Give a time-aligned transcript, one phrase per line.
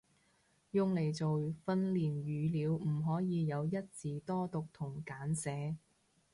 [0.71, 5.77] 用嚟做訓練語料唔可以有一字多讀同簡寫